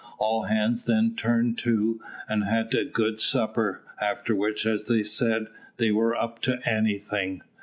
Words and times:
All 0.17 0.45
hands 0.45 0.85
then 0.85 1.13
turned 1.15 1.59
to 1.59 2.01
and 2.27 2.43
had 2.43 2.73
a 2.73 2.85
good 2.85 3.19
supper, 3.19 3.83
after 4.01 4.33
which, 4.33 4.65
as 4.65 4.85
they 4.85 5.03
said, 5.03 5.45
they 5.77 5.91
were 5.91 6.15
up 6.15 6.41
to 6.41 6.57
anything. 6.67 7.43